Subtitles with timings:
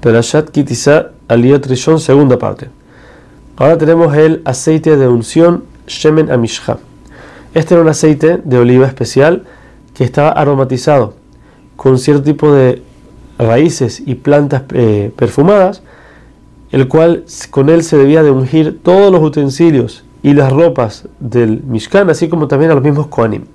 [0.00, 2.68] Perashat Kitisa Aliot Rishon, segunda parte.
[3.56, 6.78] Ahora tenemos el aceite de unción Shemen Amishcha.
[7.52, 9.44] Este era un aceite de oliva especial
[9.94, 11.14] que estaba aromatizado
[11.74, 12.82] con cierto tipo de
[13.38, 15.82] raíces y plantas eh, perfumadas,
[16.70, 21.62] el cual con él se debía de ungir todos los utensilios y las ropas del
[21.64, 23.46] Mishkan, así como también a los mismos Kohanim.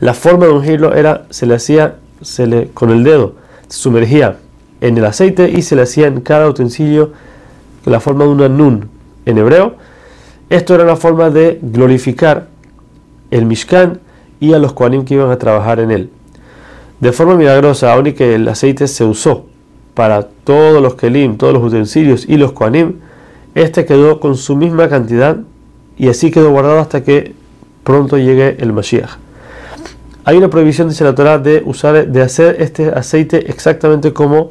[0.00, 3.34] La forma de ungirlo era, se le hacía se le, con el dedo,
[3.68, 4.38] se sumergía
[4.84, 7.12] en el aceite y se le hacía en cada utensilio
[7.86, 8.90] la forma de una nun
[9.24, 9.76] en hebreo.
[10.50, 12.48] Esto era una forma de glorificar
[13.30, 14.00] el Mishkan
[14.40, 16.10] y a los Kohanim que iban a trabajar en él.
[17.00, 19.46] De forma milagrosa, aunque el aceite se usó
[19.94, 22.96] para todos los Kelim, todos los utensilios y los Kohanim,
[23.54, 25.38] este quedó con su misma cantidad
[25.96, 27.34] y así quedó guardado hasta que
[27.84, 29.16] pronto llegue el Mashiach.
[30.26, 34.50] Hay una prohibición, dice la Torah, de usar, de hacer este aceite exactamente como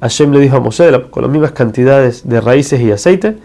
[0.00, 3.36] Hashem le dijo a Moshe, con las mismas cantidades de raíces y aceite.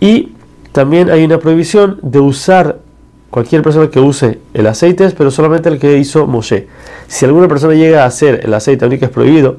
[0.00, 0.32] Y
[0.72, 2.78] también hay una prohibición de usar
[3.30, 6.68] cualquier persona que use el aceite, pero solamente el que hizo Moshe.
[7.06, 9.56] Si alguna persona llega a hacer el aceite, aunque es prohibido,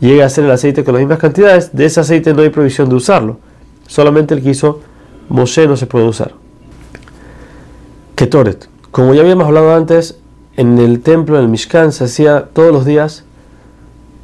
[0.00, 2.88] llega a hacer el aceite con las mismas cantidades, de ese aceite no hay prohibición
[2.88, 3.38] de usarlo.
[3.86, 4.80] Solamente el que hizo
[5.28, 6.32] Moshe no se puede usar.
[8.14, 8.68] Ketoret.
[8.90, 10.18] Como ya habíamos hablado antes,
[10.56, 13.25] en el templo, en el Mishkan, se hacía todos los días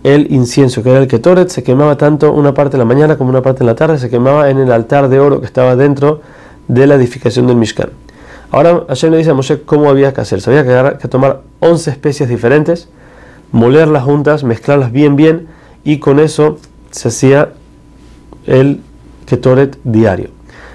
[0.02, 3.30] el incienso, que era el Ketoret, se quemaba tanto una parte en la mañana como
[3.30, 6.20] una parte en la tarde, se quemaba en el altar de oro que estaba dentro
[6.68, 7.90] de la edificación del Mishkan.
[8.50, 10.40] Ahora Hashem le dice a Moshe cómo había que hacer.
[10.40, 12.88] Se había que, tomar 11 especies diferentes,
[13.50, 15.48] molerlas juntas, mezclarlas bien bien,
[15.84, 16.58] y con eso
[16.90, 17.50] se hacía
[18.46, 18.80] el
[19.26, 20.30] Ketoret diario.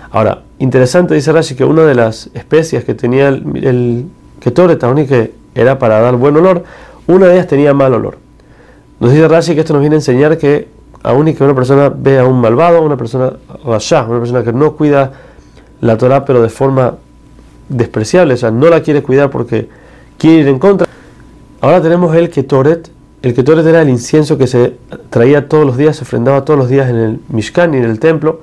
[0.09, 4.05] Ahora, interesante, dice Rashi, que una de las especies que tenía el, el
[4.39, 6.63] Ketoret, que era para dar buen olor,
[7.07, 8.26] una de ellas tenía mal olor.
[8.99, 10.67] Nos dice Rashi que esto nos viene a enseñar que
[11.03, 13.33] aún y que una persona vea a un malvado, una persona
[13.65, 15.11] rasha, una persona que no cuida
[15.81, 16.95] la Torah pero de forma
[17.69, 19.69] despreciable, o sea, no la quiere cuidar porque
[20.17, 20.87] quiere ir en contra.
[21.61, 22.89] Ahora tenemos el Ketoret.
[23.21, 24.77] El Ketoret era el incienso que se
[25.09, 27.99] traía todos los días, se ofrendaba todos los días en el Mishkan y en el
[27.99, 28.41] templo,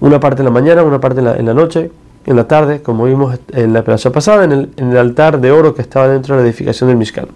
[0.00, 1.90] una parte en la mañana, una parte en la, en la noche,
[2.26, 5.82] en la tarde, como vimos en la plaza pasada, en el, altar de oro que
[5.82, 7.26] estaba dentro de la edificación del Mishkan.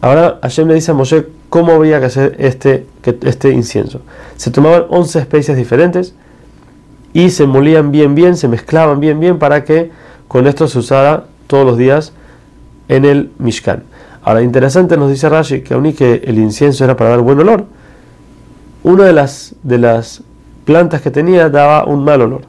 [0.00, 4.00] Ahora Hashem le dice a Moshe cómo había que hacer este, este incienso.
[4.36, 6.14] Se tomaban 11 especies diferentes
[7.12, 9.90] y se molían bien bien, se mezclaban bien bien para que
[10.28, 12.12] con esto se usara todos los días
[12.88, 13.82] en el Mishkan.
[14.22, 17.64] Ahora, interesante nos dice Rashi que aunque el incienso era para dar buen olor,
[18.84, 20.22] una de las, de las
[20.64, 22.42] plantas que tenía daba un mal olor.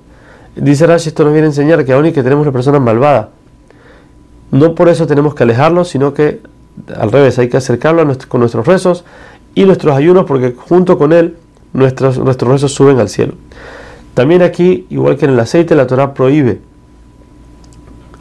[0.55, 3.29] Dice Rashi, esto nos viene a enseñar que aún y que tenemos una persona malvada,
[4.51, 6.41] no por eso tenemos que alejarlo, sino que
[6.95, 9.05] al revés, hay que acercarlo con nuestros rezos
[9.55, 11.35] y nuestros ayunos, porque junto con él
[11.73, 13.33] nuestros, nuestros rezos suben al cielo.
[14.13, 16.61] También aquí, igual que en el aceite, la Torah prohíbe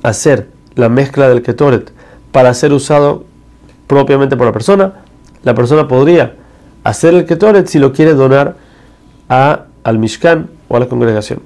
[0.03, 1.91] hacer la mezcla del ketoret
[2.33, 3.25] para ser usado
[3.87, 4.95] propiamente por la persona.
[5.43, 6.35] La persona podría
[6.85, 8.57] hacer el ketoret si lo quiere donar
[9.29, 11.41] a, al Mishkan o a la congregación.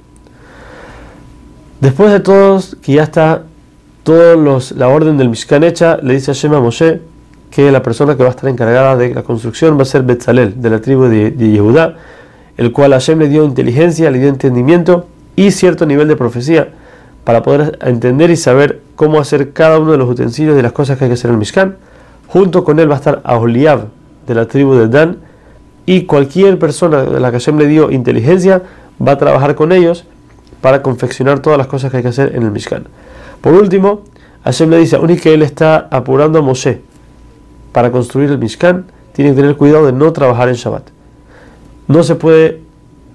[1.80, 3.44] Después de todos, que ya está
[4.02, 7.00] todos los, la orden del Mishkan hecha, le dice a Shema Moshe
[7.50, 10.60] que la persona que va a estar encargada de la construcción va a ser Betzalel,
[10.60, 11.96] de la tribu de, de Yehudá,
[12.56, 16.70] el cual Hashem le dio inteligencia, le dio entendimiento y cierto nivel de profecía
[17.24, 20.98] para poder entender y saber cómo hacer cada uno de los utensilios de las cosas
[20.98, 21.76] que hay que hacer en el Mishkan.
[22.26, 23.88] Junto con él va a estar Aholiab,
[24.26, 25.18] de la tribu de Dan,
[25.86, 28.62] y cualquier persona de la que Hashem le dio inteligencia
[29.04, 30.04] va a trabajar con ellos
[30.60, 32.84] para confeccionar todas las cosas que hay que hacer en el Mishkan.
[33.42, 34.04] Por último,
[34.44, 36.80] Hashem le dice, aún que él está apurando a Moshe
[37.72, 40.84] para construir el Mishkan, tiene que tener cuidado de no trabajar en Shabbat.
[41.88, 42.60] No se puede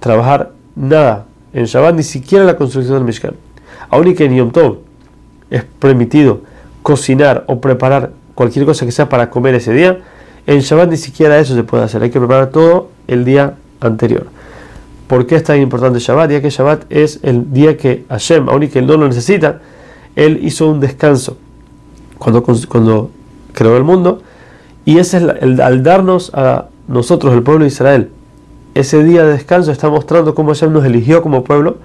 [0.00, 3.34] trabajar nada en Shabbat, ni siquiera la construcción del Mishkan.
[3.88, 4.78] Aún que en Yom Tov
[5.50, 6.42] es permitido
[6.82, 9.98] cocinar o preparar cualquier cosa que sea para comer ese día,
[10.46, 12.02] en Shabbat ni siquiera eso se puede hacer.
[12.02, 14.26] Hay que preparar todo el día anterior.
[15.06, 16.30] ¿Por qué es tan importante Shabbat?
[16.30, 19.60] Ya que Shabbat es el día que Hashem, aun que él no lo necesita,
[20.18, 21.36] él hizo un descanso
[22.18, 23.10] cuando,
[23.52, 24.20] creó el mundo.
[24.84, 28.10] Y ese es el, al darnos a nosotros, el pueblo de Israel,
[28.74, 31.76] ese día de descanso está mostrando cómo Hashem nos eligió como pueblo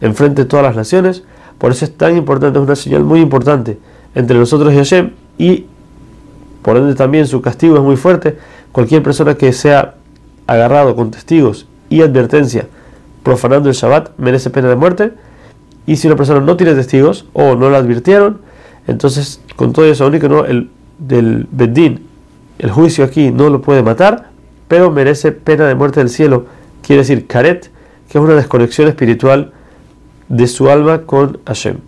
[0.00, 1.24] enfrente de todas las naciones.
[1.58, 3.78] Por eso es tan importante, es una señal muy importante
[4.14, 5.10] entre nosotros y Hashem.
[5.36, 5.66] Y
[6.62, 8.38] por ende también su castigo es muy fuerte.
[8.72, 9.96] Cualquier persona que sea
[10.46, 12.66] agarrado con testigos y advertencia
[13.22, 15.12] profanando el Shabbat merece pena de muerte.
[15.86, 18.40] Y si una persona no tiene testigos o no la advirtieron,
[18.86, 22.06] entonces con todo eso único no el del Bedín,
[22.58, 24.30] el juicio aquí no lo puede matar,
[24.68, 26.46] pero merece pena de muerte del cielo.
[26.82, 27.70] Quiere decir karet,
[28.08, 29.52] que es una desconexión espiritual
[30.28, 31.78] de su alma con Hashem.